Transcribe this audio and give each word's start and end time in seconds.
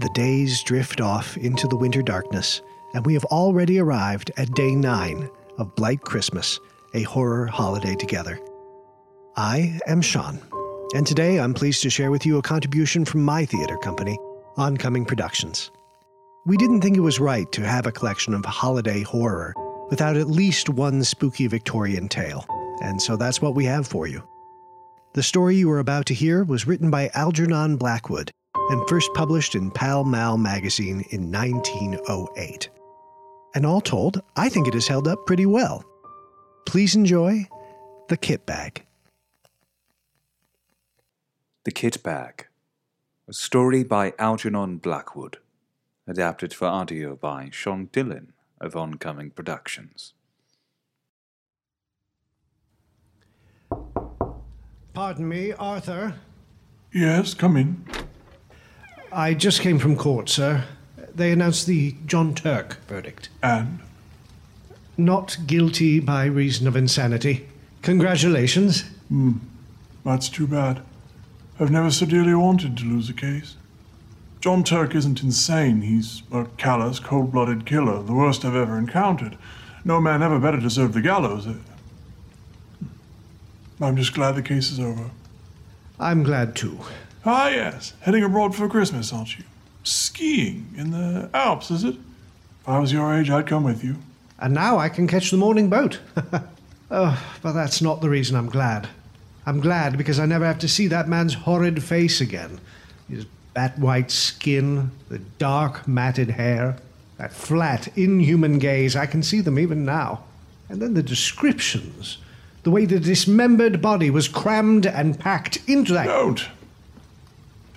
The 0.00 0.08
days 0.10 0.62
drift 0.62 1.00
off 1.00 1.36
into 1.36 1.66
the 1.66 1.74
winter 1.74 2.02
darkness, 2.02 2.62
and 2.94 3.04
we 3.04 3.14
have 3.14 3.24
already 3.24 3.80
arrived 3.80 4.30
at 4.36 4.54
day 4.54 4.76
nine 4.76 5.28
of 5.58 5.74
Blight 5.74 6.02
Christmas, 6.02 6.60
a 6.94 7.02
horror 7.02 7.46
holiday 7.46 7.96
together. 7.96 8.38
I 9.36 9.80
am 9.88 10.00
Sean, 10.00 10.40
and 10.94 11.04
today 11.04 11.40
I'm 11.40 11.52
pleased 11.52 11.82
to 11.82 11.90
share 11.90 12.12
with 12.12 12.24
you 12.24 12.38
a 12.38 12.42
contribution 12.42 13.04
from 13.04 13.24
my 13.24 13.44
theater 13.44 13.76
company, 13.76 14.16
Oncoming 14.56 15.04
Productions. 15.04 15.72
We 16.46 16.56
didn't 16.56 16.80
think 16.80 16.96
it 16.96 17.00
was 17.00 17.18
right 17.18 17.50
to 17.50 17.66
have 17.66 17.86
a 17.86 17.92
collection 17.92 18.34
of 18.34 18.44
holiday 18.44 19.02
horror 19.02 19.52
without 19.90 20.16
at 20.16 20.28
least 20.28 20.68
one 20.68 21.02
spooky 21.02 21.48
Victorian 21.48 22.08
tale, 22.08 22.46
and 22.84 23.02
so 23.02 23.16
that's 23.16 23.42
what 23.42 23.56
we 23.56 23.64
have 23.64 23.88
for 23.88 24.06
you. 24.06 24.22
The 25.14 25.24
story 25.24 25.56
you 25.56 25.68
are 25.72 25.80
about 25.80 26.06
to 26.06 26.14
hear 26.14 26.44
was 26.44 26.68
written 26.68 26.88
by 26.88 27.10
Algernon 27.14 27.76
Blackwood 27.76 28.30
and 28.70 28.88
first 28.88 29.12
published 29.14 29.54
in 29.54 29.70
Pall 29.70 30.04
Mall 30.04 30.36
magazine 30.36 31.04
in 31.10 31.32
1908. 31.32 32.68
And 33.54 33.64
all 33.64 33.80
told, 33.80 34.22
I 34.36 34.48
think 34.48 34.68
it 34.68 34.74
has 34.74 34.86
held 34.86 35.08
up 35.08 35.26
pretty 35.26 35.46
well. 35.46 35.84
Please 36.66 36.94
enjoy 36.94 37.46
The 38.08 38.16
Kit 38.16 38.44
Bag. 38.44 38.84
The 41.64 41.70
Kit 41.70 42.02
Bag, 42.02 42.46
a 43.26 43.32
story 43.32 43.84
by 43.84 44.12
Algernon 44.18 44.78
Blackwood, 44.78 45.38
adapted 46.06 46.54
for 46.54 46.66
audio 46.66 47.16
by 47.16 47.48
Sean 47.52 47.88
Dillon 47.92 48.32
of 48.60 48.76
Oncoming 48.76 49.30
Productions. 49.30 50.14
Pardon 54.94 55.28
me, 55.28 55.52
Arthur. 55.52 56.14
Yes, 56.92 57.34
come 57.34 57.56
in. 57.56 57.84
I 59.12 59.34
just 59.34 59.60
came 59.60 59.78
from 59.78 59.96
court, 59.96 60.28
sir. 60.28 60.64
They 61.14 61.32
announced 61.32 61.66
the 61.66 61.94
John 62.06 62.34
Turk 62.34 62.78
verdict. 62.86 63.28
And? 63.42 63.80
Not 64.96 65.36
guilty 65.46 66.00
by 66.00 66.26
reason 66.26 66.66
of 66.66 66.76
insanity. 66.76 67.48
Congratulations. 67.82 68.82
Hmm. 69.08 69.38
That's 70.04 70.28
too 70.28 70.46
bad. 70.46 70.82
I've 71.60 71.70
never 71.70 71.90
so 71.90 72.06
dearly 72.06 72.34
wanted 72.34 72.76
to 72.78 72.84
lose 72.84 73.10
a 73.10 73.14
case. 73.14 73.56
John 74.40 74.62
Turk 74.62 74.94
isn't 74.94 75.22
insane. 75.22 75.82
He's 75.82 76.22
a 76.30 76.44
callous, 76.56 77.00
cold 77.00 77.32
blooded 77.32 77.66
killer, 77.66 78.02
the 78.02 78.14
worst 78.14 78.44
I've 78.44 78.54
ever 78.54 78.78
encountered. 78.78 79.36
No 79.84 80.00
man 80.00 80.22
ever 80.22 80.38
better 80.38 80.60
deserved 80.60 80.94
the 80.94 81.00
gallows. 81.00 81.46
Uh, 81.46 81.54
I'm 83.80 83.96
just 83.96 84.14
glad 84.14 84.36
the 84.36 84.42
case 84.42 84.70
is 84.70 84.78
over. 84.78 85.10
I'm 85.98 86.22
glad 86.22 86.54
too. 86.54 86.78
Ah, 87.24 87.48
yes. 87.48 87.94
Heading 88.00 88.24
abroad 88.24 88.54
for 88.54 88.68
Christmas, 88.68 89.12
aren't 89.12 89.38
you? 89.38 89.44
Skiing 89.82 90.72
in 90.76 90.90
the 90.90 91.30
Alps, 91.34 91.70
is 91.70 91.84
it? 91.84 91.94
If 92.62 92.68
I 92.68 92.78
was 92.78 92.92
your 92.92 93.14
age, 93.14 93.30
I'd 93.30 93.46
come 93.46 93.64
with 93.64 93.82
you. 93.82 93.96
And 94.38 94.54
now 94.54 94.78
I 94.78 94.88
can 94.88 95.06
catch 95.06 95.30
the 95.30 95.36
morning 95.36 95.68
boat. 95.68 96.00
oh, 96.90 97.24
but 97.42 97.52
that's 97.52 97.82
not 97.82 98.00
the 98.00 98.10
reason 98.10 98.36
I'm 98.36 98.48
glad. 98.48 98.88
I'm 99.46 99.60
glad 99.60 99.96
because 99.96 100.20
I 100.20 100.26
never 100.26 100.44
have 100.44 100.58
to 100.60 100.68
see 100.68 100.86
that 100.88 101.08
man's 101.08 101.34
horrid 101.34 101.82
face 101.82 102.20
again. 102.20 102.60
His 103.08 103.24
bat 103.54 103.78
white 103.78 104.10
skin, 104.10 104.90
the 105.08 105.18
dark 105.18 105.88
matted 105.88 106.30
hair, 106.30 106.76
that 107.16 107.32
flat, 107.32 107.88
inhuman 107.96 108.58
gaze. 108.58 108.94
I 108.94 109.06
can 109.06 109.22
see 109.22 109.40
them 109.40 109.58
even 109.58 109.84
now. 109.84 110.24
And 110.68 110.80
then 110.80 110.94
the 110.94 111.02
descriptions. 111.02 112.18
The 112.62 112.70
way 112.70 112.84
the 112.84 113.00
dismembered 113.00 113.80
body 113.80 114.10
was 114.10 114.28
crammed 114.28 114.86
and 114.86 115.18
packed 115.18 115.58
into 115.66 115.94
that. 115.94 116.06
Don't. 116.06 116.46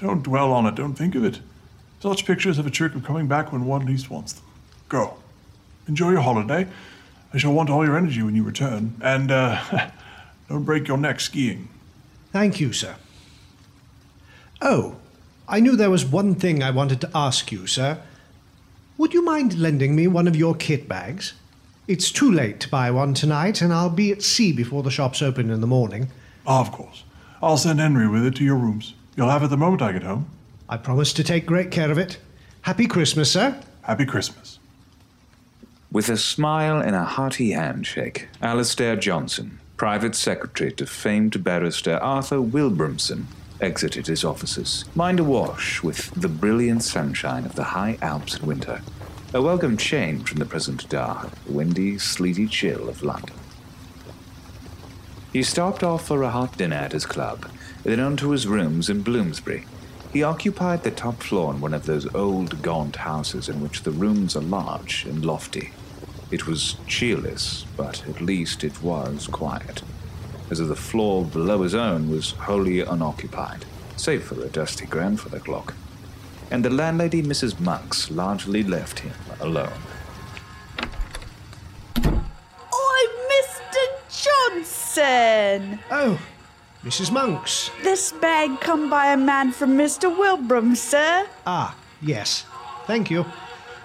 Don't 0.02 0.24
dwell 0.24 0.52
on 0.52 0.66
it. 0.66 0.76
Don't 0.76 0.96
think 0.96 1.14
of 1.14 1.24
it. 1.24 1.40
Such 2.00 2.26
pictures 2.26 2.58
have 2.58 2.66
a 2.66 2.72
trick 2.72 2.96
of 2.96 3.04
coming 3.04 3.28
back 3.28 3.52
when 3.52 3.66
one 3.66 3.86
least 3.86 4.10
wants 4.10 4.34
them. 4.34 4.44
Go. 4.90 5.14
Enjoy 5.88 6.10
your 6.10 6.22
holiday. 6.22 6.68
I 7.34 7.38
shall 7.38 7.54
want 7.54 7.70
all 7.70 7.86
your 7.86 7.96
energy 7.96 8.24
when 8.24 8.36
you 8.36 8.44
return. 8.44 8.96
And, 9.02 9.32
uh, 9.32 9.92
don't 10.50 10.64
break 10.64 10.88
your 10.88 10.98
neck 10.98 11.20
skiing. 11.20 11.70
Thank 12.32 12.60
you, 12.60 12.74
sir. 12.74 12.96
Oh, 14.62 14.96
I 15.48 15.60
knew 15.60 15.76
there 15.76 15.90
was 15.92 16.04
one 16.04 16.34
thing 16.34 16.64
I 16.64 16.72
wanted 16.72 17.00
to 17.02 17.12
ask 17.14 17.52
you, 17.52 17.68
sir. 17.68 18.02
Would 18.98 19.14
you 19.14 19.24
mind 19.24 19.60
lending 19.60 19.96
me 19.96 20.08
one 20.08 20.28
of 20.28 20.36
your 20.36 20.56
kit 20.56 20.88
bags? 20.88 21.34
It's 21.88 22.12
too 22.12 22.32
late 22.32 22.60
to 22.62 22.70
buy 22.70 22.90
one 22.90 23.14
tonight, 23.14 23.62
and 23.62 23.74
I'll 23.74 23.90
be 23.90 24.12
at 24.12 24.24
sea 24.24 24.52
before 24.52 24.82
the 24.82 24.92
shops 24.92 25.22
open 25.22 25.50
in 25.52 25.62
the 25.62 25.68
morning. 25.68 26.10
Of 26.46 26.72
course. 26.72 27.04
I'll 27.42 27.58
send 27.58 27.80
Henry 27.80 28.08
with 28.08 28.26
it 28.26 28.36
to 28.36 28.44
your 28.44 28.56
rooms. 28.56 28.94
You'll 29.16 29.30
have 29.30 29.44
it 29.44 29.50
the 29.50 29.58
moment 29.58 29.82
I 29.82 29.92
get 29.92 30.04
home. 30.04 30.30
I 30.70 30.78
promise 30.78 31.12
to 31.14 31.24
take 31.24 31.46
great 31.46 31.70
care 31.70 31.92
of 31.92 31.98
it. 31.98 32.18
Happy 32.62 32.88
Christmas, 32.88 33.30
sir. 33.30 33.60
Happy 33.82 34.06
Christmas. 34.06 34.58
With 35.92 36.08
a 36.08 36.16
smile 36.16 36.80
and 36.80 36.96
a 36.96 37.04
hearty 37.04 37.52
handshake, 37.52 38.30
Alastair 38.42 38.96
Johnson, 38.96 39.60
private 39.76 40.16
secretary 40.16 40.72
to 40.74 40.86
famed 40.86 41.44
barrister 41.44 41.98
Arthur 41.98 42.38
Wilbramson, 42.38 43.26
exited 43.60 44.08
his 44.08 44.24
offices, 44.24 44.86
mind 44.96 45.20
awash 45.20 45.84
with 45.84 46.10
the 46.12 46.30
brilliant 46.30 46.84
sunshine 46.84 47.46
of 47.46 47.56
the 47.56 47.64
high 47.66 47.98
Alps 48.02 48.38
in 48.38 48.46
winter, 48.46 48.82
a 49.34 49.42
welcome 49.42 49.76
change 49.76 50.30
from 50.30 50.40
the 50.40 50.46
present 50.46 50.88
dark, 50.88 51.30
windy, 51.46 51.98
sleety 51.98 52.48
chill 52.48 52.88
of 52.88 53.04
London. 53.04 53.36
He 55.34 55.44
stopped 55.44 55.84
off 55.84 56.08
for 56.08 56.24
a 56.24 56.30
hot 56.30 56.58
dinner 56.58 56.78
at 56.78 56.94
his 56.94 57.06
club, 57.06 57.50
then 57.84 58.00
on 58.00 58.18
to 58.18 58.32
his 58.32 58.48
rooms 58.48 58.90
in 58.90 59.02
Bloomsbury. 59.02 59.66
He 60.14 60.24
occupied 60.24 60.84
the 60.84 60.92
top 60.92 61.24
floor 61.24 61.54
in 61.54 61.62
one 61.62 61.74
of 61.74 61.86
those 61.86 62.14
old, 62.14 62.62
gaunt 62.62 62.98
houses 62.98 63.48
in 63.48 63.62
which 63.62 63.84
the 63.84 63.92
rooms 63.92 64.36
are 64.36 64.42
large 64.42 65.06
and 65.06 65.24
lofty. 65.24 65.72
It 66.32 66.48
was 66.48 66.76
cheerless, 66.86 67.66
but 67.78 68.08
at 68.08 68.22
least 68.22 68.64
it 68.64 68.82
was 68.84 69.28
quiet, 69.28 69.82
as 70.50 70.60
if 70.60 70.68
the 70.68 70.76
floor 70.76 71.26
below 71.26 71.64
his 71.64 71.76
own 71.76 72.10
was 72.10 72.32
wholly 72.32 72.82
unoccupied, 72.82 73.66
save 73.96 74.24
for 74.24 74.42
a 74.42 74.50
dusty 74.50 74.86
grandfather 74.86 75.40
clock. 75.40 75.74
And 76.50 76.66
the 76.66 76.70
landlady, 76.70 77.24
Mrs. 77.24 77.60
Monks, 77.60 78.12
largely 78.12 78.64
left 78.64 79.00
him 79.00 79.14
alone. 79.40 79.72
Oi, 82.06 83.04
Mr. 83.32 83.84
Johnson! 84.10 85.80
Oh, 85.90 86.20
Mrs. 86.84 87.12
Monks. 87.12 87.70
This 87.84 88.12
bag 88.12 88.60
come 88.60 88.90
by 88.90 89.14
a 89.14 89.18
man 89.18 89.52
from 89.52 89.78
Mr. 89.78 90.10
Wilbram, 90.10 90.76
sir. 90.76 91.28
Ah, 91.46 91.76
yes. 92.02 92.44
Thank 92.88 93.12
you. 93.12 93.24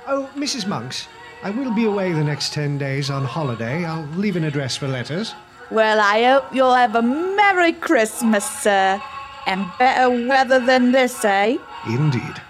Oh, 0.07 0.31
Mrs. 0.34 0.67
Monks, 0.67 1.06
I 1.43 1.51
will 1.51 1.75
be 1.75 1.85
away 1.85 2.12
the 2.12 2.25
next 2.25 2.55
ten 2.55 2.79
days 2.79 3.11
on 3.11 3.23
holiday. 3.27 3.85
I'll 3.85 4.06
leave 4.17 4.37
an 4.37 4.45
address 4.45 4.79
for 4.79 4.89
letters. 4.89 5.35
Well, 5.71 6.01
I 6.01 6.25
hope 6.25 6.55
you'll 6.55 6.73
have 6.73 6.95
a 6.95 7.03
Merry 7.03 7.75
Christmas, 7.75 8.49
sir. 8.62 9.03
And 9.47 9.67
better 9.79 10.09
weather 10.27 10.59
than 10.59 10.93
this, 10.93 11.23
eh? 11.23 11.59
Indeed. 11.87 12.41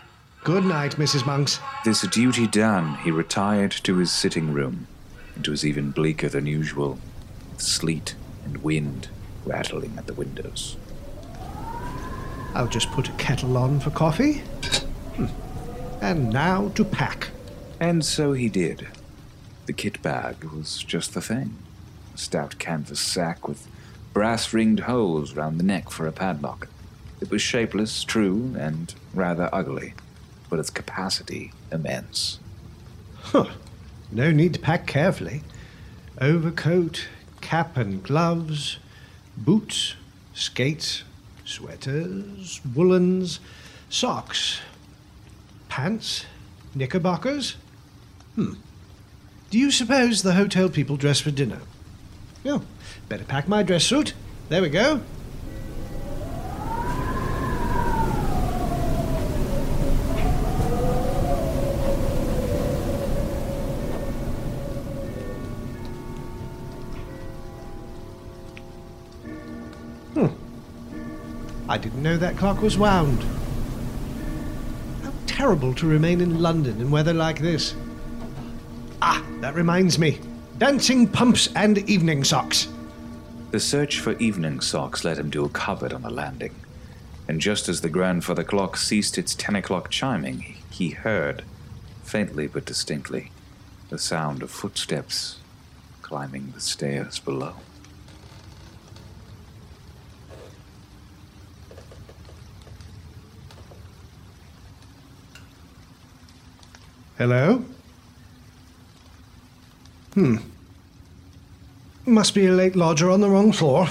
Good 0.45 0.65
night, 0.65 0.93
Mrs. 0.93 1.27
Monks. 1.27 1.59
This 1.85 2.03
duty 2.03 2.47
done, 2.47 2.95
he 2.99 3.11
retired 3.11 3.73
to 3.83 3.97
his 3.97 4.12
sitting 4.12 4.53
room. 4.53 4.87
It 5.37 5.49
was 5.49 5.67
even 5.67 5.91
bleaker 5.91 6.29
than 6.29 6.47
usual, 6.47 7.01
with 7.51 7.61
sleet 7.61 8.15
and 8.45 8.59
wind 8.59 9.09
rattling 9.47 9.95
at 9.97 10.07
the 10.07 10.15
windows. 10.15 10.77
I'll 12.55 12.69
just 12.69 12.91
put 12.93 13.09
a 13.09 13.12
kettle 13.12 13.57
on 13.57 13.81
for 13.81 13.91
coffee. 13.91 14.39
Hmm. 15.17 15.27
And 16.01 16.31
now 16.33 16.69
to 16.71 16.84
pack. 16.84 17.29
And 17.81 18.05
so 18.05 18.33
he 18.33 18.49
did. 18.49 18.89
The 19.67 19.73
kit 19.73 20.01
bag 20.03 20.45
was 20.45 20.83
just 20.83 21.15
the 21.15 21.21
thing 21.21 21.56
a 22.15 22.19
stout 22.19 22.59
canvas 22.59 23.01
sack 23.01 23.47
with 23.47 23.67
brass 24.15 24.53
ringed 24.55 24.81
holes 24.81 25.35
round 25.35 25.61
the 25.61 25.65
neck 25.65 25.91
for 25.91 26.06
a 26.06 26.12
padlock. 26.12 26.69
It 27.21 27.31
was 27.31 27.43
shapeless, 27.43 28.05
true, 28.05 28.55
and 28.59 28.95
rather 29.12 29.50
ugly, 29.53 29.94
but 30.49 30.59
its 30.59 30.70
capacity 30.70 31.53
immense. 31.70 32.38
Huh. 33.20 33.50
No 34.12 34.31
need 34.31 34.55
to 34.55 34.61
pack 34.61 34.87
carefully. 34.87 35.43
Overcoat, 36.20 37.09
cap 37.41 37.76
and 37.76 38.03
gloves, 38.03 38.79
boots, 39.37 39.94
skates, 40.35 41.05
sweaters, 41.44 42.61
woolens, 42.75 43.41
socks, 43.88 44.61
pants, 45.69 46.27
knickerbockers. 46.75 47.56
Hmm. 48.35 48.55
Do 49.50 49.59
you 49.59 49.71
suppose 49.71 50.23
the 50.23 50.35
hotel 50.35 50.69
people 50.69 50.97
dress 50.97 51.21
for 51.21 51.31
dinner? 51.31 51.61
Oh, 52.44 52.62
better 53.09 53.25
pack 53.25 53.49
my 53.49 53.62
dress 53.62 53.85
suit. 53.85 54.15
There 54.49 54.62
we 54.62 54.69
go. 54.69 55.00
I 71.69 71.79
didn't 71.79 72.03
know 72.03 72.17
that 72.17 72.37
clock 72.37 72.63
was 72.63 72.79
wound. 72.79 73.25
How 75.03 75.13
terrible 75.27 75.75
to 75.75 75.87
remain 75.87 76.21
in 76.21 76.41
London 76.41 76.81
in 76.81 76.91
weather 76.91 77.13
like 77.13 77.41
this. 77.41 77.75
Ah, 79.03 79.25
that 79.41 79.55
reminds 79.55 79.99
me. 79.99 80.21
Dancing 80.59 81.09
pumps 81.09 81.49
and 81.55 81.79
evening 81.79 82.25
socks. 82.25 82.69
The 83.51 83.61
search 83.61 84.01
for 84.01 84.13
evening 84.19 84.61
socks 84.61 85.05
led 85.05 85.19
him 85.19 85.31
to 85.33 85.45
a 85.45 85.49
cupboard 85.49 85.93
on 85.93 86.03
the 86.03 86.11
landing, 86.11 86.55
and 87.29 87.41
just 87.41 87.69
as 87.69 87.81
the 87.81 87.89
grandfather 87.89 88.45
clock 88.45 88.77
ceased 88.77 89.19
its 89.19 89.35
ten 89.35 89.57
o'clock 89.57 89.91
chiming, 89.91 90.57
he 90.71 90.91
heard, 90.91 91.45
faintly 92.03 92.47
but 92.47 92.65
distinctly, 92.65 93.31
the 93.89 93.99
sound 93.99 94.43
of 94.43 94.51
footsteps 94.51 95.39
climbing 96.03 96.53
the 96.55 96.61
stairs 96.61 97.19
below. 97.19 97.55
Hello? 107.19 107.65
Hmm. 110.13 110.37
Must 112.05 112.35
be 112.35 112.45
a 112.45 112.53
late 112.53 112.77
lodger 112.77 113.11
on 113.11 113.23
the 113.23 113.31
wrong 113.31 113.53
floor. 113.53 113.89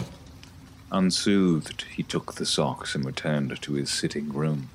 Unsoothed, 0.92 1.86
he 1.92 2.04
took 2.04 2.36
the 2.36 2.46
socks 2.46 2.94
and 2.94 3.04
returned 3.04 3.60
to 3.64 3.74
his 3.74 3.90
sitting 3.90 4.32
room. 4.32 4.70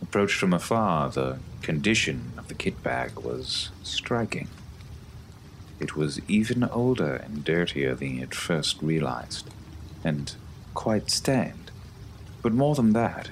Approached 0.00 0.38
from 0.38 0.54
afar, 0.54 1.10
the 1.10 1.38
condition 1.60 2.32
of 2.38 2.48
the 2.48 2.54
kit 2.54 2.82
bag 2.82 3.18
was 3.18 3.68
striking. 3.82 4.48
It 5.78 5.94
was 5.94 6.18
even 6.28 6.64
older 6.64 7.16
and 7.16 7.44
dirtier 7.44 7.94
than 7.94 8.08
he 8.08 8.20
had 8.20 8.34
first 8.34 8.80
realized, 8.80 9.50
and 10.02 10.34
quite 10.72 11.10
stained. 11.10 11.70
But 12.40 12.54
more 12.54 12.74
than 12.74 12.94
that, 12.94 13.28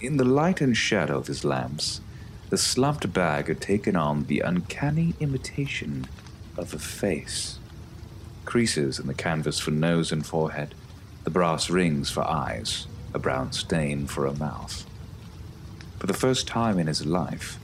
in 0.00 0.16
the 0.16 0.24
light 0.24 0.62
and 0.62 0.74
shadow 0.74 1.18
of 1.18 1.26
his 1.26 1.44
lamps, 1.44 2.00
the 2.48 2.56
slumped 2.56 3.12
bag 3.12 3.48
had 3.48 3.60
taken 3.60 3.96
on 3.96 4.24
the 4.24 4.40
uncanny 4.40 5.14
imitation 5.18 6.06
of 6.56 6.72
a 6.72 6.78
face. 6.78 7.58
Creases 8.44 8.98
in 8.98 9.08
the 9.08 9.14
canvas 9.14 9.58
for 9.58 9.72
nose 9.72 10.12
and 10.12 10.24
forehead, 10.24 10.74
the 11.24 11.30
brass 11.30 11.68
rings 11.68 12.08
for 12.10 12.24
eyes, 12.24 12.86
a 13.12 13.18
brown 13.18 13.50
stain 13.50 14.06
for 14.06 14.26
a 14.26 14.38
mouth. 14.38 14.86
For 15.98 16.06
the 16.06 16.14
first 16.14 16.46
time 16.46 16.78
in 16.78 16.86
his 16.86 17.04
life, 17.04 17.58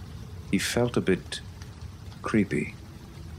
he 0.50 0.58
felt 0.58 0.96
a 0.96 1.00
bit 1.00 1.40
creepy 2.22 2.74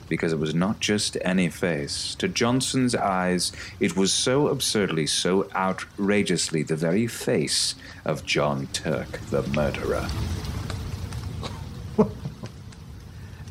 because 0.07 0.31
it 0.31 0.39
was 0.39 0.54
not 0.54 0.80
just 0.80 1.18
any 1.25 1.50
face. 1.50 2.16
To 2.16 2.28
Johnson's 2.28 2.96
eyes, 2.96 3.51
it 3.80 3.98
was 3.98 4.13
so 4.13 4.48
absurdly, 4.48 5.07
so 5.07 5.50
outrageously 5.56 6.63
the 6.63 6.75
very 6.75 7.07
face 7.07 7.75
of 8.06 8.25
John 8.25 8.68
Turk, 8.68 9.19
the 9.30 9.44
murderer. 9.44 10.07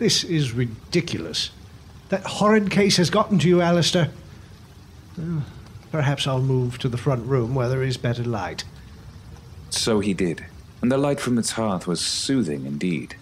This 0.03 0.25
is 0.25 0.51
ridiculous. 0.51 1.53
That 2.09 2.25
horrid 2.25 2.73
case 2.73 2.97
has 2.97 3.09
gotten 3.09 3.39
to 3.39 3.49
you, 3.49 3.61
Alistair. 3.63 4.11
Perhaps 5.93 6.27
I'll 6.27 6.43
move 6.43 6.77
to 6.79 6.89
the 6.89 6.97
front 6.97 7.25
room 7.25 7.55
where 7.55 7.69
there 7.69 7.85
is 7.85 7.97
better 7.97 8.25
light. 8.25 8.65
So 9.71 10.01
he 10.01 10.13
did, 10.13 10.45
and 10.81 10.91
the 10.91 10.99
light 10.99 11.21
from 11.21 11.39
its 11.39 11.53
hearth 11.53 11.87
was 11.87 12.01
soothing 12.01 12.67
indeed. 12.67 13.15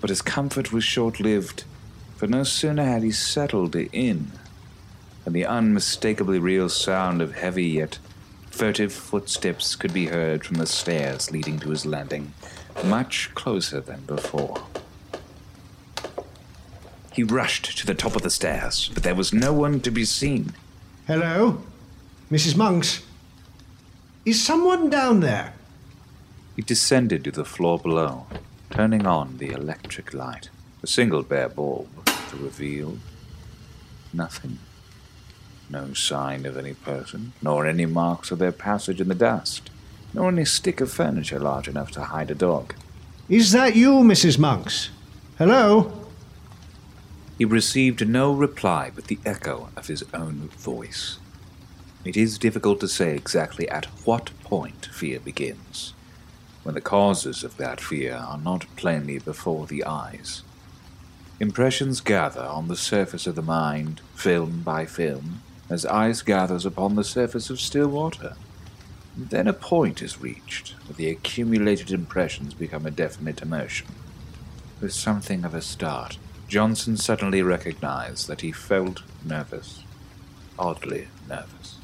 But 0.00 0.10
his 0.10 0.22
comfort 0.22 0.72
was 0.72 0.84
short 0.84 1.18
lived, 1.18 1.64
for 2.14 2.28
no 2.28 2.44
sooner 2.44 2.84
had 2.84 3.02
he 3.02 3.10
settled 3.10 3.74
in 3.74 4.30
than 5.24 5.32
the 5.32 5.46
unmistakably 5.46 6.38
real 6.38 6.68
sound 6.68 7.20
of 7.20 7.34
heavy 7.34 7.66
yet 7.66 7.98
furtive 8.52 8.92
footsteps 8.92 9.74
could 9.74 9.92
be 9.92 10.06
heard 10.06 10.44
from 10.44 10.58
the 10.58 10.66
stairs 10.66 11.32
leading 11.32 11.58
to 11.58 11.70
his 11.70 11.84
landing, 11.84 12.32
much 12.84 13.34
closer 13.34 13.80
than 13.80 14.02
before. 14.02 14.62
He 17.20 17.24
rushed 17.24 17.76
to 17.76 17.86
the 17.86 17.94
top 17.94 18.16
of 18.16 18.22
the 18.22 18.30
stairs, 18.30 18.90
but 18.94 19.02
there 19.02 19.14
was 19.14 19.30
no 19.30 19.52
one 19.52 19.80
to 19.80 19.90
be 19.90 20.06
seen. 20.06 20.54
Hello? 21.06 21.62
Mrs. 22.32 22.56
Monks? 22.56 23.02
Is 24.24 24.42
someone 24.42 24.88
down 24.88 25.20
there? 25.20 25.52
He 26.56 26.62
descended 26.62 27.24
to 27.24 27.30
the 27.30 27.44
floor 27.44 27.78
below, 27.78 28.26
turning 28.70 29.06
on 29.06 29.36
the 29.36 29.50
electric 29.50 30.14
light. 30.14 30.48
A 30.82 30.86
single 30.86 31.22
bare 31.22 31.50
bulb 31.50 31.90
to 32.06 32.36
reveal 32.38 32.96
nothing. 34.14 34.58
No 35.68 35.92
sign 35.92 36.46
of 36.46 36.56
any 36.56 36.72
person, 36.72 37.34
nor 37.42 37.66
any 37.66 37.84
marks 37.84 38.30
of 38.30 38.38
their 38.38 38.50
passage 38.50 38.98
in 38.98 39.08
the 39.08 39.14
dust, 39.14 39.68
nor 40.14 40.28
any 40.30 40.46
stick 40.46 40.80
of 40.80 40.90
furniture 40.90 41.38
large 41.38 41.68
enough 41.68 41.90
to 41.90 42.04
hide 42.04 42.30
a 42.30 42.34
dog. 42.34 42.74
Is 43.28 43.52
that 43.52 43.76
you, 43.76 43.96
Mrs. 43.96 44.38
Monks? 44.38 44.88
Hello? 45.36 45.99
He 47.40 47.46
received 47.46 48.06
no 48.06 48.34
reply 48.34 48.92
but 48.94 49.06
the 49.06 49.18
echo 49.24 49.70
of 49.74 49.86
his 49.86 50.04
own 50.12 50.50
voice. 50.58 51.18
It 52.04 52.14
is 52.14 52.36
difficult 52.36 52.80
to 52.80 52.86
say 52.88 53.16
exactly 53.16 53.66
at 53.70 53.86
what 54.04 54.30
point 54.44 54.90
fear 54.92 55.18
begins, 55.20 55.94
when 56.64 56.74
the 56.74 56.82
causes 56.82 57.42
of 57.42 57.56
that 57.56 57.80
fear 57.80 58.14
are 58.14 58.36
not 58.36 58.66
plainly 58.76 59.20
before 59.20 59.66
the 59.66 59.86
eyes. 59.86 60.42
Impressions 61.40 62.02
gather 62.02 62.42
on 62.42 62.68
the 62.68 62.76
surface 62.76 63.26
of 63.26 63.36
the 63.36 63.40
mind, 63.40 64.02
film 64.14 64.60
by 64.60 64.84
film, 64.84 65.40
as 65.70 65.86
ice 65.86 66.20
gathers 66.20 66.66
upon 66.66 66.94
the 66.94 67.04
surface 67.04 67.48
of 67.48 67.58
still 67.58 67.88
water. 67.88 68.36
Then 69.16 69.48
a 69.48 69.54
point 69.54 70.02
is 70.02 70.20
reached 70.20 70.74
where 70.86 70.94
the 70.94 71.08
accumulated 71.08 71.90
impressions 71.90 72.52
become 72.52 72.84
a 72.84 72.90
definite 72.90 73.40
emotion. 73.40 73.86
With 74.82 74.92
something 74.92 75.46
of 75.46 75.54
a 75.54 75.62
start, 75.62 76.18
Johnson 76.50 76.96
suddenly 76.96 77.42
recognized 77.42 78.26
that 78.26 78.40
he 78.40 78.50
felt 78.50 79.02
nervous. 79.24 79.84
Oddly 80.58 81.06
nervous. 81.28 81.76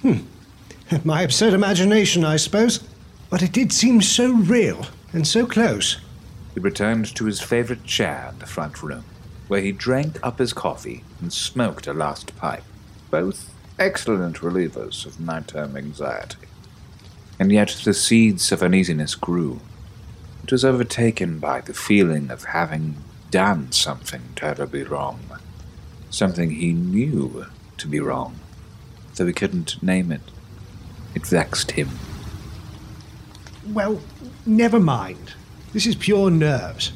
Hmm. 0.00 0.20
My 1.04 1.20
absurd 1.20 1.52
imagination, 1.52 2.24
I 2.24 2.36
suppose. 2.36 2.78
But 3.28 3.42
it 3.42 3.52
did 3.52 3.70
seem 3.70 4.00
so 4.00 4.32
real 4.32 4.86
and 5.12 5.26
so 5.26 5.44
close. 5.44 5.98
He 6.54 6.60
returned 6.60 7.14
to 7.16 7.26
his 7.26 7.42
favorite 7.42 7.84
chair 7.84 8.30
in 8.32 8.38
the 8.38 8.46
front 8.46 8.82
room, 8.82 9.04
where 9.46 9.60
he 9.60 9.72
drank 9.72 10.18
up 10.22 10.38
his 10.38 10.54
coffee 10.54 11.04
and 11.20 11.30
smoked 11.30 11.86
a 11.86 11.92
last 11.92 12.34
pipe, 12.38 12.64
both 13.10 13.54
excellent 13.78 14.38
relievers 14.38 15.04
of 15.04 15.20
nighttime 15.20 15.76
anxiety. 15.76 16.48
And 17.38 17.52
yet 17.52 17.82
the 17.84 17.92
seeds 17.92 18.50
of 18.52 18.62
uneasiness 18.62 19.14
grew. 19.14 19.60
It 20.42 20.50
was 20.50 20.64
overtaken 20.64 21.38
by 21.40 21.60
the 21.60 21.74
feeling 21.74 22.30
of 22.30 22.44
having 22.44 22.96
done 23.30 23.72
something 23.72 24.22
terribly 24.36 24.82
wrong, 24.82 25.20
something 26.10 26.50
he 26.50 26.72
knew 26.72 27.46
to 27.76 27.86
be 27.86 28.00
wrong, 28.00 28.38
though 29.16 29.26
he 29.26 29.32
couldn't 29.32 29.82
name 29.82 30.12
it. 30.12 30.22
It 31.14 31.26
vexed 31.26 31.72
him. 31.72 31.88
Well, 33.72 34.00
never 34.46 34.80
mind. 34.80 35.34
This 35.72 35.86
is 35.86 35.96
pure 35.96 36.30
nerves. 36.30 36.92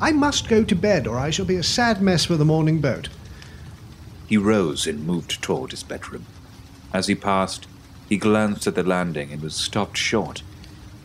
I 0.00 0.12
must 0.12 0.48
go 0.48 0.64
to 0.64 0.74
bed, 0.74 1.06
or 1.06 1.18
I 1.18 1.30
shall 1.30 1.46
be 1.46 1.56
a 1.56 1.62
sad 1.62 2.02
mess 2.02 2.24
for 2.24 2.36
the 2.36 2.44
morning 2.44 2.80
boat. 2.80 3.08
He 4.26 4.36
rose 4.36 4.86
and 4.86 5.06
moved 5.06 5.42
toward 5.42 5.70
his 5.70 5.82
bedroom. 5.82 6.26
As 6.92 7.06
he 7.06 7.14
passed, 7.14 7.66
he 8.08 8.16
glanced 8.16 8.66
at 8.66 8.74
the 8.74 8.82
landing 8.82 9.32
and 9.32 9.40
was 9.42 9.54
stopped 9.54 9.96
short. 9.96 10.42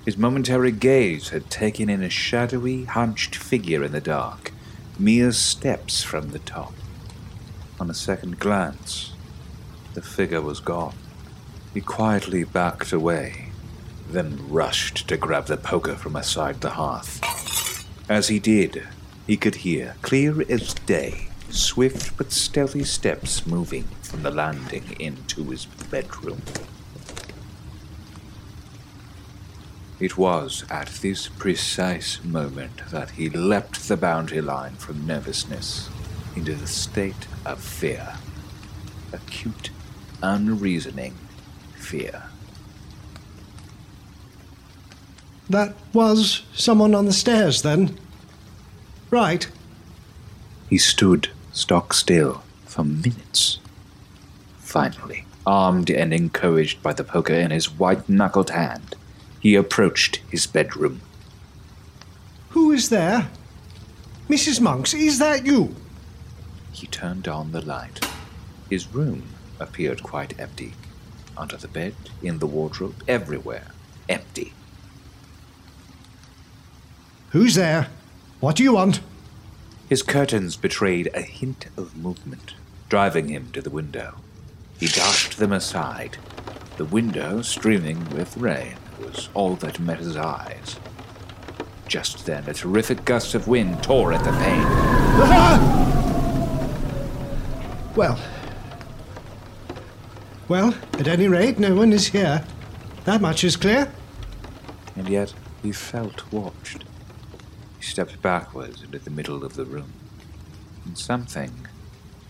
His 0.06 0.18
momentary 0.18 0.72
gaze 0.72 1.30
had 1.30 1.50
taken 1.50 1.90
in 1.90 2.02
a 2.02 2.10
shadowy, 2.10 2.86
hunched 2.86 3.36
figure 3.36 3.84
in 3.84 3.92
the 3.92 4.02
dark, 4.02 4.54
mere 4.98 5.32
steps 5.32 6.04
from 6.04 6.30
the 6.30 6.40
top. 6.40 6.74
On 7.80 7.90
a 7.90 7.94
second 7.94 8.40
glance, 8.40 9.14
the 9.94 10.02
figure 10.02 10.42
was 10.42 10.60
gone. 10.60 10.96
He 11.74 11.82
quietly 11.82 12.44
backed 12.44 12.92
away, 12.92 13.52
then 14.10 14.50
rushed 14.50 15.08
to 15.10 15.18
grab 15.18 15.46
the 15.46 15.58
poker 15.58 15.96
from 15.96 16.16
aside 16.16 16.62
the 16.62 16.72
hearth. 16.72 17.22
As 18.10 18.30
he 18.30 18.40
did, 18.40 18.88
he 19.28 19.38
could 19.38 19.56
hear, 19.56 19.96
clear 20.02 20.42
as 20.50 20.74
day, 20.74 21.28
swift 21.50 22.18
but 22.18 22.32
stealthy 22.32 22.84
steps 22.84 23.46
moving 23.46 23.84
from 24.02 24.24
the 24.24 24.32
landing 24.32 24.96
into 25.00 25.44
his 25.46 25.66
bedroom. 25.66 26.42
It 30.00 30.18
was 30.18 30.64
at 30.70 30.88
this 31.02 31.28
precise 31.28 32.24
moment 32.24 32.90
that 32.90 33.12
he 33.12 33.30
leapt 33.30 33.88
the 33.88 33.98
boundary 33.98 34.40
line 34.42 34.76
from 34.76 35.06
nervousness 35.06 35.90
into 36.36 36.56
the 36.56 36.68
state 36.68 37.28
of 37.46 37.60
fear. 37.60 38.16
Acute, 39.12 39.72
unreasoning 40.24 41.16
fear. 41.76 42.24
That 45.50 45.76
was 45.94 46.44
someone 46.54 46.96
on 46.96 47.06
the 47.06 47.14
stairs, 47.14 47.64
then? 47.64 48.00
Right. 49.10 49.50
He 50.70 50.78
stood 50.78 51.30
stock 51.52 51.94
still 51.94 52.44
for 52.66 52.84
minutes. 52.84 53.60
Finally, 54.60 55.26
armed 55.46 55.90
and 55.90 56.14
encouraged 56.14 56.82
by 56.84 56.94
the 56.94 57.04
poker 57.04 57.34
in 57.34 57.50
his 57.52 57.72
white 57.72 58.08
knuckled 58.08 58.52
hand, 58.52 58.96
he 59.40 59.56
approached 59.56 60.18
his 60.30 60.46
bedroom. 60.48 61.02
Who 62.50 62.72
is 62.72 62.90
there? 62.90 63.30
Mrs. 64.28 64.62
Monks, 64.62 64.94
is 64.94 65.20
that 65.20 65.46
you? 65.46 65.76
He 66.72 66.88
turned 66.88 67.28
on 67.28 67.52
the 67.52 67.66
light. 67.66 68.06
His 68.70 68.94
room 68.94 69.24
appeared 69.60 70.04
quite 70.04 70.40
empty. 70.40 70.74
Under 71.38 71.58
the 71.58 71.68
bed, 71.68 71.96
in 72.22 72.40
the 72.40 72.48
wardrobe, 72.48 73.04
everywhere. 73.08 73.68
Empty. 74.08 74.54
Who's 77.32 77.56
there? 77.56 77.90
What 78.40 78.56
do 78.56 78.64
you 78.64 78.74
want? 78.74 79.02
His 79.88 80.04
curtains 80.04 80.56
betrayed 80.56 81.10
a 81.14 81.22
hint 81.22 81.68
of 81.78 81.98
movement, 81.98 82.54
driving 82.90 83.30
him 83.30 83.50
to 83.54 83.62
the 83.62 83.70
window. 83.70 84.16
He 84.80 84.88
dashed 84.88 85.38
them 85.38 85.52
aside. 85.52 86.18
The 86.78 86.86
window, 86.86 87.42
streaming 87.42 88.10
with 88.12 88.38
rain, 88.38 88.76
was 89.00 89.30
all 89.34 89.56
that 89.56 89.80
met 89.80 90.00
his 90.00 90.16
eyes. 90.18 90.78
Just 91.88 92.26
then, 92.26 92.44
a 92.48 92.54
terrific 92.54 93.04
gust 93.06 93.34
of 93.36 93.48
wind 93.48 93.82
tore 93.84 94.14
at 94.14 94.24
the 94.24 94.32
pane. 94.32 95.86
Well. 97.96 98.18
Well, 100.48 100.74
at 100.94 101.08
any 101.08 101.28
rate, 101.28 101.60
no 101.60 101.76
one 101.76 101.92
is 101.92 102.08
here. 102.08 102.46
That 103.06 103.20
much 103.20 103.44
is 103.44 103.56
clear. 103.58 103.92
and 104.96 105.10
yet 105.10 105.34
he 105.64 105.72
felt 105.72 106.32
watched. 106.32 106.86
He 107.80 107.84
stepped 107.84 108.22
backwards 108.22 108.84
into 108.84 109.00
the 109.00 109.10
middle 109.10 109.44
of 109.44 109.56
the 109.56 109.66
room, 109.66 109.92
and 110.86 110.98
something 110.98 111.68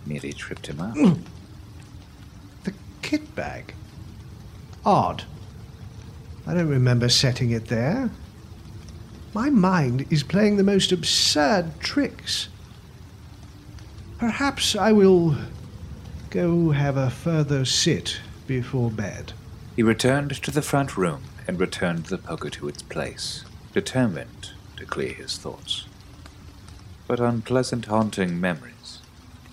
nearly 0.06 0.34
tripped 0.34 0.68
him 0.68 0.80
up. 0.82 0.96
The 2.64 2.74
kit 3.02 3.36
bag. 3.36 3.74
Odd. 4.86 5.24
I 6.50 6.56
don't 6.56 6.68
remember 6.68 7.10
setting 7.10 7.52
it 7.52 7.68
there. 7.68 8.10
My 9.36 9.52
mind 9.52 10.08
is 10.10 10.24
playing 10.24 10.58
the 10.58 10.64
most 10.64 10.92
absurd 10.92 11.80
tricks. 11.80 12.48
Perhaps 14.18 14.76
I 14.76 14.92
will 14.92 15.36
go 16.32 16.72
have 16.72 16.98
a 16.98 17.12
further 17.12 17.66
sit 17.66 18.20
before 18.48 18.90
bed. 18.90 19.34
He 19.76 19.84
returned 19.84 20.42
to 20.42 20.50
the 20.50 20.64
front 20.64 20.98
room 20.98 21.22
and 21.48 21.60
returned 21.60 22.08
the 22.08 22.18
poker 22.18 22.50
to 22.50 22.68
its 22.68 22.82
place, 22.82 23.46
determined 23.72 24.54
to 24.78 24.88
clear 24.88 25.14
his 25.14 25.38
thoughts. 25.38 25.86
But 27.06 27.20
unpleasant, 27.20 27.86
haunting 27.86 28.42
memories 28.42 29.02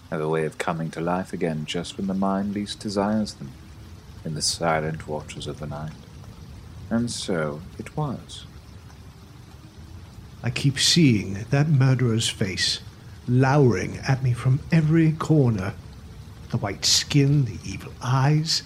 have 0.09 0.23
a 0.23 0.31
way 0.31 0.47
of 0.47 0.57
coming 0.57 0.91
to 0.93 1.03
life 1.03 1.35
again 1.35 1.67
just 1.67 1.99
when 1.99 2.07
the 2.07 2.15
mind 2.15 2.55
least 2.55 2.81
desires 2.81 3.35
them, 3.35 3.53
in 4.25 4.33
the 4.33 4.41
silent 4.41 5.07
watches 5.07 5.47
of 5.47 5.59
the 5.59 5.67
night. 5.67 5.93
And 6.91 7.11
so 7.11 7.61
it 7.79 7.97
was. 7.97 8.45
I 10.43 10.51
keep 10.51 10.79
seeing 10.79 11.45
that 11.51 11.69
murderer's 11.69 12.29
face, 12.29 12.81
lowering 13.27 13.99
at 14.07 14.23
me 14.23 14.33
from 14.33 14.61
every 14.71 15.13
corner. 15.13 15.75
The 16.51 16.59
white 16.59 16.85
skin, 16.85 17.45
the 17.47 17.59
evil 17.65 17.93
eyes. 18.01 18.63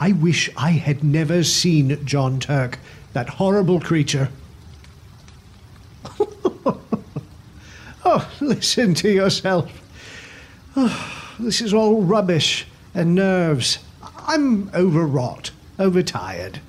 I 0.00 0.12
wish 0.12 0.50
I 0.56 0.70
had 0.70 1.04
never 1.04 1.44
seen 1.44 2.04
John 2.04 2.40
Turk, 2.40 2.80
that 3.12 3.28
horrible 3.28 3.80
creature. 3.80 4.30
oh, 8.04 8.30
listen 8.40 8.94
to 8.94 9.12
yourself. 9.12 9.70
Oh, 10.74 11.34
this 11.38 11.60
is 11.60 11.72
all 11.72 12.02
rubbish 12.02 12.66
and 12.94 13.14
nerves. 13.14 13.78
I'm 14.26 14.70
overwrought, 14.74 15.52
overtired. 15.78 16.60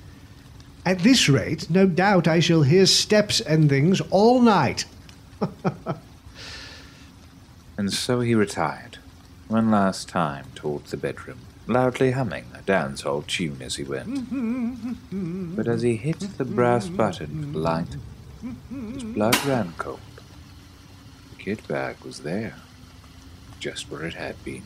At 0.86 1.00
this 1.00 1.30
rate, 1.30 1.70
no 1.70 1.86
doubt 1.86 2.28
I 2.28 2.40
shall 2.40 2.64
hear 2.64 2.86
steps 2.86 3.40
and 3.40 3.70
things 3.70 4.02
all 4.10 4.42
night. 4.42 4.86
And 7.82 7.92
so 7.92 8.20
he 8.20 8.36
retired, 8.36 9.00
one 9.48 9.72
last 9.72 10.08
time 10.08 10.46
towards 10.54 10.92
the 10.92 10.98
bedroom, 10.98 11.40
loudly 11.66 12.12
humming 12.12 12.46
a 12.54 12.62
dance 12.62 13.02
dancehall 13.02 13.26
tune 13.26 13.60
as 13.64 13.78
he 13.78 13.84
went. 13.84 14.30
But 15.56 15.68
as 15.68 15.82
he 15.82 15.96
hit 15.96 16.20
the 16.38 16.46
brass 16.46 16.90
button 16.90 17.42
for 17.42 17.52
the 17.54 17.58
light, 17.58 17.96
his 18.94 19.04
blood 19.04 19.36
ran 19.48 19.74
cold. 19.80 20.00
The 21.32 21.44
kit 21.44 21.68
bag 21.68 21.96
was 22.06 22.20
there, 22.20 22.58
just 23.60 23.90
where 23.90 24.06
it 24.06 24.14
had 24.14 24.44
been. 24.44 24.66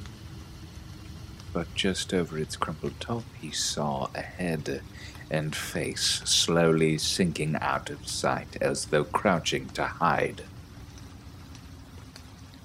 But 1.53 1.73
just 1.73 2.13
over 2.13 2.37
its 2.37 2.57
crumpled 2.57 2.99
top, 2.99 3.23
he 3.39 3.51
saw 3.51 4.09
a 4.13 4.19
head 4.21 4.81
and 5.29 5.55
face 5.55 6.21
slowly 6.25 6.97
sinking 6.97 7.55
out 7.61 7.89
of 7.89 8.07
sight 8.07 8.57
as 8.61 8.85
though 8.85 9.03
crouching 9.03 9.67
to 9.69 9.83
hide. 9.83 10.43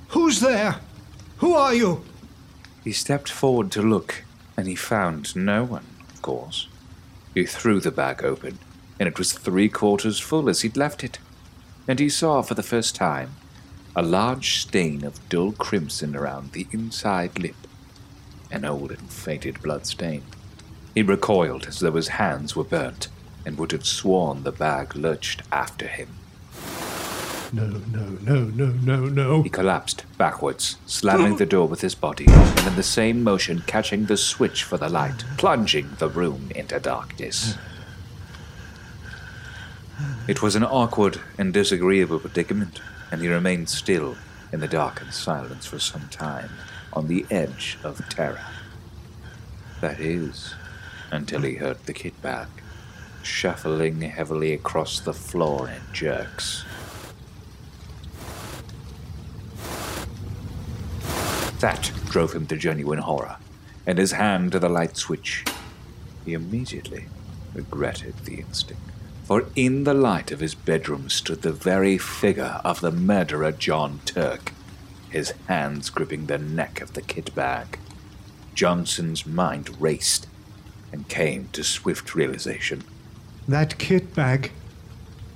Who's 0.08 0.40
there? 0.40 0.76
Who 1.38 1.54
are 1.54 1.74
you? 1.74 2.04
He 2.84 2.92
stepped 2.92 3.30
forward 3.30 3.70
to 3.72 3.82
look, 3.82 4.24
and 4.56 4.66
he 4.66 4.74
found 4.74 5.36
no 5.36 5.64
one, 5.64 5.86
of 6.12 6.20
course. 6.22 6.68
He 7.34 7.46
threw 7.46 7.80
the 7.80 7.90
bag 7.90 8.24
open, 8.24 8.58
and 8.98 9.08
it 9.08 9.18
was 9.18 9.32
three 9.32 9.68
quarters 9.68 10.18
full 10.18 10.48
as 10.48 10.62
he'd 10.62 10.76
left 10.76 11.04
it. 11.04 11.18
And 11.86 11.98
he 11.98 12.08
saw 12.08 12.42
for 12.42 12.54
the 12.54 12.62
first 12.62 12.94
time 12.94 13.36
a 13.96 14.02
large 14.02 14.60
stain 14.60 15.04
of 15.04 15.28
dull 15.28 15.52
crimson 15.52 16.16
around 16.16 16.52
the 16.52 16.66
inside 16.72 17.38
lip, 17.38 17.56
an 18.50 18.64
old 18.64 18.90
and 18.90 19.10
faded 19.10 19.62
blood 19.62 19.86
stain. 19.86 20.22
He 20.94 21.02
recoiled 21.02 21.66
as 21.66 21.78
though 21.80 21.92
his 21.92 22.08
hands 22.08 22.56
were 22.56 22.64
burnt, 22.64 23.08
and 23.46 23.58
would 23.58 23.72
have 23.72 23.86
sworn 23.86 24.42
the 24.42 24.52
bag 24.52 24.94
lurched 24.94 25.42
after 25.52 25.86
him. 25.86 26.08
No, 27.52 27.66
no, 27.66 28.18
no, 28.20 28.44
no, 28.44 28.66
no, 28.66 28.96
no. 29.06 29.42
He 29.42 29.48
collapsed 29.48 30.04
backwards, 30.16 30.76
slamming 30.86 31.36
the 31.36 31.46
door 31.46 31.66
with 31.66 31.80
his 31.80 31.96
body, 31.96 32.26
and 32.28 32.66
in 32.66 32.76
the 32.76 32.82
same 32.82 33.24
motion 33.24 33.64
catching 33.66 34.06
the 34.06 34.16
switch 34.16 34.62
for 34.62 34.76
the 34.76 34.88
light, 34.88 35.24
plunging 35.36 35.90
the 35.98 36.08
room 36.08 36.50
into 36.54 36.78
darkness. 36.78 37.56
It 40.28 40.42
was 40.42 40.54
an 40.54 40.62
awkward 40.62 41.20
and 41.38 41.52
disagreeable 41.52 42.20
predicament, 42.20 42.80
and 43.10 43.20
he 43.20 43.28
remained 43.28 43.68
still 43.68 44.16
in 44.52 44.60
the 44.60 44.68
darkened 44.68 45.12
silence 45.12 45.66
for 45.66 45.80
some 45.80 46.08
time, 46.08 46.50
on 46.92 47.08
the 47.08 47.26
edge 47.30 47.78
of 47.82 48.08
terror. 48.08 48.44
That 49.80 49.98
is, 49.98 50.54
until 51.10 51.42
he 51.42 51.54
heard 51.54 51.84
the 51.86 51.92
kit 51.92 52.20
bag, 52.22 52.48
shuffling 53.22 54.00
heavily 54.00 54.52
across 54.52 55.00
the 55.00 55.12
floor 55.12 55.68
in 55.68 55.80
jerks. 55.92 56.64
That 61.60 61.92
drove 62.06 62.32
him 62.32 62.46
to 62.46 62.56
genuine 62.56 63.00
horror, 63.00 63.36
and 63.86 63.98
his 63.98 64.12
hand 64.12 64.52
to 64.52 64.58
the 64.58 64.68
light 64.68 64.96
switch. 64.96 65.44
He 66.24 66.32
immediately 66.32 67.06
regretted 67.54 68.16
the 68.24 68.36
instinct, 68.36 68.82
for 69.24 69.46
in 69.54 69.84
the 69.84 69.94
light 69.94 70.30
of 70.30 70.40
his 70.40 70.54
bedroom 70.54 71.10
stood 71.10 71.42
the 71.42 71.52
very 71.52 71.98
figure 71.98 72.60
of 72.64 72.80
the 72.80 72.90
murderer 72.90 73.52
John 73.52 74.00
Turk, 74.04 74.52
his 75.10 75.32
hands 75.48 75.90
gripping 75.90 76.26
the 76.26 76.38
neck 76.38 76.80
of 76.80 76.94
the 76.94 77.02
kit 77.02 77.34
bag. 77.34 77.78
Johnson's 78.54 79.26
mind 79.26 79.80
raced 79.80 80.26
and 80.92 81.08
came 81.08 81.48
to 81.52 81.64
swift 81.64 82.14
realization. 82.14 82.82
That 83.48 83.78
kit 83.78 84.14
bag. 84.14 84.52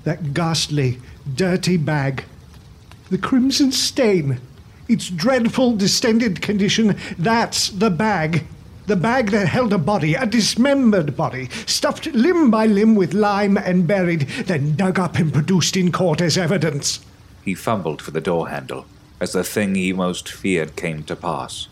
That 0.05 0.35
ghastly, 0.35 1.01
dirty 1.35 1.77
bag. 1.77 2.25
The 3.11 3.19
crimson 3.19 3.73
stain. 3.73 4.41
Its 4.89 5.09
dreadful, 5.09 5.77
distended 5.77 6.43
condition. 6.43 6.99
That's 7.19 7.71
the 7.71 7.91
bag. 7.91 8.47
The 8.87 8.97
bag 8.97 9.31
that 9.31 9.49
held 9.49 9.73
a 9.73 9.79
body, 9.79 10.15
a 10.15 10.27
dismembered 10.27 11.17
body, 11.17 11.49
stuffed 11.67 12.07
limb 12.09 12.51
by 12.51 12.67
limb 12.67 12.95
with 12.95 13.15
lime 13.15 13.57
and 13.57 13.87
buried, 13.87 14.29
then 14.45 14.77
dug 14.77 14.99
up 14.99 15.17
and 15.17 15.33
produced 15.33 15.75
in 15.77 15.91
court 15.91 16.21
as 16.21 16.37
evidence. 16.37 17.01
He 17.43 17.55
fumbled 17.55 18.03
for 18.03 18.11
the 18.11 18.21
door 18.21 18.51
handle 18.51 18.85
as 19.21 19.33
the 19.33 19.45
thing 19.45 19.75
he 19.75 19.93
most 19.95 20.29
feared 20.29 20.77
came 20.77 21.03
to 21.05 21.17
pass. 21.17 21.69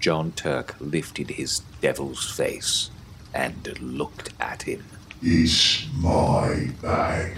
John 0.00 0.32
Turk 0.32 0.74
lifted 0.80 1.30
his 1.30 1.60
devil's 1.80 2.28
face 2.28 2.90
and 3.34 3.80
looked 3.80 4.30
at 4.40 4.62
him. 4.62 4.84
It's 5.22 5.86
my 5.94 6.70
bag, 6.80 7.36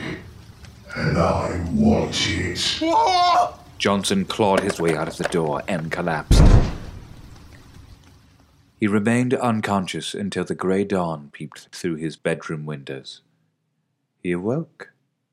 and 0.95 1.19
I 1.19 1.65
want 1.73 2.17
it. 2.29 2.83
Johnson 3.79 4.25
clawed 4.25 4.61
his 4.61 4.81
way 4.81 4.97
out 4.97 5.09
of 5.09 5.17
the 5.17 5.25
door 5.25 5.63
and 5.67 5.91
collapsed. 5.91 6.43
He 8.79 8.87
remained 8.87 9.35
unconscious 9.35 10.15
until 10.15 10.45
the 10.45 10.55
grey 10.55 10.85
dawn 10.85 11.31
peeped 11.33 11.69
through 11.73 11.97
his 11.97 12.17
bedroom 12.17 12.67
windows. 12.67 13.21
He 14.23 14.33
awoke, 14.33 14.93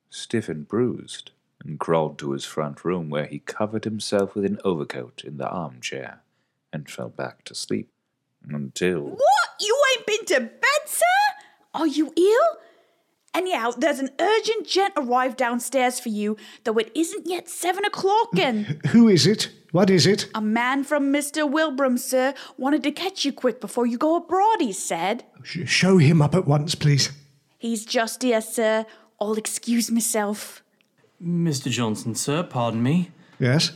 stiff 0.10 0.50
and 0.50 0.68
bruised, 0.68 1.32
and 1.64 1.80
crawled 1.80 2.18
to 2.20 2.32
his 2.32 2.46
front 2.46 2.84
room 2.86 3.10
where 3.10 3.26
he 3.26 3.40
covered 3.40 3.86
himself 3.86 4.34
with 4.34 4.46
an 4.46 4.60
overcoat 4.64 5.24
in 5.24 5.38
the 5.38 5.48
armchair 5.48 6.22
and 6.72 6.90
fell 6.90 7.10
back 7.10 7.44
to 7.46 7.56
sleep. 7.56 7.90
Until 8.50 9.02
What? 9.02 9.50
You 9.62 9.78
ain't 9.96 10.06
been 10.06 10.26
to 10.26 10.40
bed, 10.42 10.82
sir? 10.86 11.06
Are 11.74 11.88
you 11.88 12.12
ill? 12.16 12.58
Anyhow, 13.36 13.72
there's 13.78 14.00
an 14.00 14.10
urgent 14.20 14.68
gent 14.68 14.94
arrived 14.98 15.38
downstairs 15.38 16.00
for 16.00 16.10
you, 16.10 16.36
though 16.64 16.78
it 16.78 16.92
isn't 16.96 17.28
yet 17.28 17.48
seven 17.48 17.86
o'clock, 17.86 18.30
and 18.40 18.66
Who 18.88 19.08
is 19.08 19.28
it? 19.28 19.50
What 19.72 19.92
is 19.92 20.08
it? 20.08 20.28
a 20.34 20.42
man 20.42 20.84
from 20.84 21.14
Mr. 21.14 21.48
Wilbram, 21.50 22.00
sir, 22.00 22.34
wanted 22.58 22.82
to 22.84 22.92
catch 22.92 23.24
you 23.26 23.32
quick 23.32 23.62
before 23.62 23.86
you 23.86 24.00
go 24.00 24.16
abroad, 24.16 24.62
he 24.62 24.74
said. 24.74 25.26
Sh- 25.44 25.60
show 25.70 25.98
him 25.98 26.24
up 26.24 26.34
at 26.34 26.48
once, 26.48 26.74
please. 26.74 27.12
He's 27.60 27.86
just 27.86 28.24
here, 28.24 28.42
sir. 28.42 28.86
I'll 29.22 29.34
excuse 29.36 29.92
myself. 29.92 30.64
Mr. 31.24 31.70
Johnson, 31.70 32.16
sir, 32.16 32.42
pardon 32.42 32.82
me. 32.82 33.12
Yes? 33.38 33.74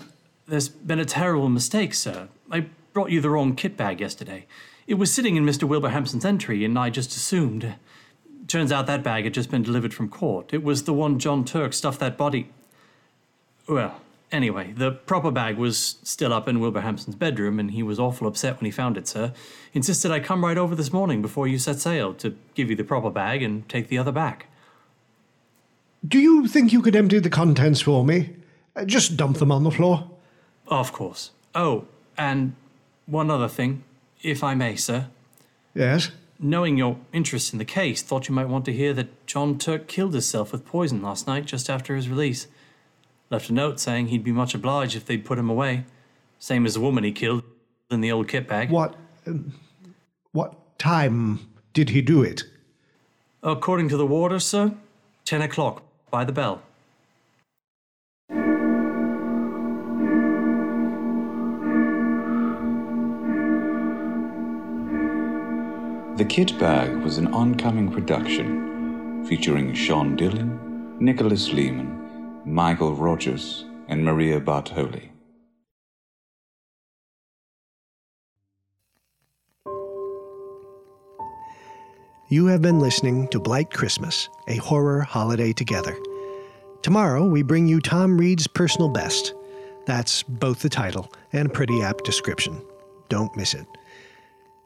There's 0.47 0.67
been 0.69 0.99
a 0.99 1.05
terrible 1.05 1.49
mistake, 1.49 1.93
sir. 1.93 2.27
I 2.51 2.65
brought 2.93 3.11
you 3.11 3.19
the 3.19 3.29
wrong 3.29 3.55
kit 3.55 3.75
bag 3.75 3.99
yesterday. 3.99 4.45
It 4.85 4.95
was 4.95 5.13
sitting 5.13 5.35
in 5.35 5.45
Mr. 5.45 5.67
Wilberhampson's 5.67 6.25
entry, 6.25 6.63
and 6.63 6.77
I 6.77 6.89
just 6.89 7.15
assumed. 7.15 7.75
Turns 8.47 8.71
out 8.71 8.87
that 8.87 9.03
bag 9.03 9.23
had 9.23 9.33
just 9.33 9.49
been 9.49 9.63
delivered 9.63 9.93
from 9.93 10.09
court. 10.09 10.53
It 10.53 10.63
was 10.63 10.83
the 10.83 10.93
one 10.93 11.17
John 11.17 11.45
Turk 11.45 11.73
stuffed 11.73 11.99
that 12.01 12.17
body. 12.17 12.49
Well, 13.67 14.01
anyway, 14.31 14.73
the 14.73 14.91
proper 14.91 15.31
bag 15.31 15.57
was 15.57 15.95
still 16.03 16.33
up 16.33 16.47
in 16.49 16.59
Wilberhampson's 16.59 17.15
bedroom, 17.15 17.59
and 17.59 17.71
he 17.71 17.81
was 17.81 17.99
awful 17.99 18.27
upset 18.27 18.59
when 18.59 18.65
he 18.65 18.71
found 18.71 18.97
it, 18.97 19.07
sir. 19.07 19.33
Insisted 19.73 20.11
I 20.11 20.19
come 20.19 20.43
right 20.43 20.57
over 20.57 20.75
this 20.75 20.91
morning 20.91 21.21
before 21.21 21.47
you 21.47 21.57
set 21.57 21.79
sail 21.79 22.13
to 22.15 22.35
give 22.53 22.69
you 22.69 22.75
the 22.75 22.83
proper 22.83 23.09
bag 23.09 23.41
and 23.41 23.67
take 23.69 23.87
the 23.87 23.97
other 23.97 24.11
back. 24.11 24.47
Do 26.05 26.19
you 26.19 26.47
think 26.47 26.73
you 26.73 26.81
could 26.81 26.97
empty 26.97 27.19
the 27.19 27.29
contents 27.29 27.79
for 27.79 28.03
me? 28.03 28.35
Just 28.85 29.15
dump 29.15 29.37
them 29.37 29.51
on 29.51 29.63
the 29.63 29.71
floor. 29.71 30.09
Of 30.67 30.91
course. 30.91 31.31
Oh, 31.55 31.85
and 32.17 32.55
one 33.05 33.29
other 33.29 33.47
thing, 33.47 33.83
if 34.21 34.43
I 34.43 34.55
may, 34.55 34.75
sir. 34.75 35.07
Yes? 35.73 36.11
Knowing 36.39 36.77
your 36.77 36.97
interest 37.11 37.53
in 37.53 37.59
the 37.59 37.65
case, 37.65 38.01
thought 38.01 38.27
you 38.27 38.35
might 38.35 38.47
want 38.49 38.65
to 38.65 38.73
hear 38.73 38.93
that 38.93 39.25
John 39.27 39.57
Turk 39.57 39.87
killed 39.87 40.13
himself 40.13 40.51
with 40.51 40.65
poison 40.65 41.01
last 41.01 41.27
night 41.27 41.45
just 41.45 41.69
after 41.69 41.95
his 41.95 42.09
release. 42.09 42.47
Left 43.29 43.49
a 43.49 43.53
note 43.53 43.79
saying 43.79 44.07
he'd 44.07 44.23
be 44.23 44.31
much 44.31 44.53
obliged 44.53 44.95
if 44.95 45.05
they'd 45.05 45.25
put 45.25 45.39
him 45.39 45.49
away. 45.49 45.85
Same 46.39 46.65
as 46.65 46.73
the 46.73 46.81
woman 46.81 47.03
he 47.03 47.11
killed 47.11 47.43
in 47.89 48.01
the 48.01 48.11
old 48.11 48.27
kit 48.27 48.47
bag. 48.47 48.69
What. 48.69 48.95
Um, 49.25 49.53
what 50.33 50.77
time 50.79 51.47
did 51.73 51.91
he 51.91 52.01
do 52.01 52.23
it? 52.23 52.43
According 53.41 53.89
to 53.89 53.97
the 53.97 54.05
warder, 54.05 54.39
sir, 54.39 54.73
ten 55.25 55.41
o'clock 55.41 55.83
by 56.09 56.25
the 56.25 56.31
bell. 56.31 56.61
The 66.15 66.25
Kit 66.25 66.59
Bag 66.59 66.95
was 66.97 67.17
an 67.17 67.33
oncoming 67.33 67.91
production 67.91 69.25
featuring 69.25 69.73
Sean 69.73 70.15
Dillon, 70.15 70.95
Nicholas 70.99 71.51
Lehman, 71.51 72.43
Michael 72.45 72.93
Rogers, 72.93 73.65
and 73.87 74.05
Maria 74.05 74.39
Bartoli. 74.39 75.09
You 82.29 82.45
have 82.45 82.61
been 82.61 82.79
listening 82.79 83.27
to 83.29 83.39
Blight 83.39 83.71
Christmas, 83.71 84.29
a 84.47 84.57
horror 84.57 85.01
holiday 85.01 85.51
together. 85.51 85.97
Tomorrow, 86.83 87.25
we 87.25 87.41
bring 87.41 87.67
you 87.67 87.81
Tom 87.81 88.19
Reed's 88.19 88.45
personal 88.45 88.89
best. 88.89 89.33
That's 89.87 90.21
both 90.21 90.59
the 90.59 90.69
title 90.69 91.11
and 91.31 91.47
a 91.47 91.51
pretty 91.51 91.81
apt 91.81 92.03
description. 92.03 92.63
Don't 93.09 93.35
miss 93.35 93.55
it. 93.55 93.65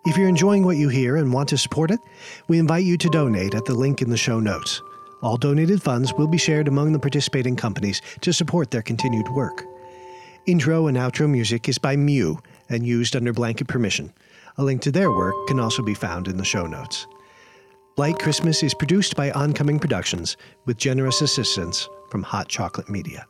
If 0.08 0.16
you're 0.16 0.30
enjoying 0.30 0.64
what 0.64 0.78
you 0.78 0.88
hear 0.88 1.18
and 1.18 1.34
want 1.34 1.50
to 1.50 1.58
support 1.58 1.92
it, 1.92 2.00
we 2.48 2.60
invite 2.60 2.86
you 2.86 2.98
to 2.98 3.10
donate 3.10 3.54
at 3.54 3.66
the 3.66 3.74
link 3.74 4.02
in 4.02 4.10
the 4.10 4.16
show 4.16 4.40
notes. 4.40 4.82
All 5.22 5.36
donated 5.36 5.84
funds 5.84 6.14
will 6.14 6.28
be 6.28 6.38
shared 6.38 6.70
among 6.70 6.94
the 6.94 7.00
participating 7.00 7.58
companies 7.58 8.02
to 8.22 8.32
support 8.32 8.72
their 8.72 8.82
continued 8.82 9.28
work. 9.28 9.66
Intro 10.46 10.88
and 10.88 10.96
outro 10.96 11.30
music 11.30 11.68
is 11.68 11.78
by 11.78 11.98
Mew 11.98 12.40
and 12.70 12.88
used 12.88 13.18
under 13.18 13.34
blanket 13.34 13.68
permission. 13.68 14.14
A 14.56 14.64
link 14.64 14.82
to 14.84 14.94
their 14.94 15.12
work 15.12 15.36
can 15.46 15.60
also 15.60 15.84
be 15.84 15.94
found 15.94 16.30
in 16.30 16.38
the 16.38 16.46
show 16.46 16.66
notes. 16.66 17.06
Blight 17.98 18.18
Christmas 18.18 18.64
is 18.64 18.74
produced 18.74 19.18
by 19.18 19.32
Oncoming 19.32 19.78
Productions 19.78 20.38
with 20.66 20.78
generous 20.78 21.22
assistance 21.22 21.90
from 22.10 22.24
Hot 22.24 22.48
Chocolate 22.48 22.90
Media. 22.90 23.28